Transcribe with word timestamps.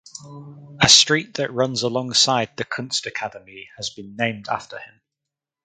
A 0.81 0.89
street 0.89 1.35
that 1.35 1.53
runs 1.53 1.83
alongside 1.83 2.57
the 2.57 2.65
Kunstakademie 2.65 3.67
has 3.77 3.91
been 3.91 4.15
named 4.15 4.47
after 4.49 4.79
him. 4.79 4.99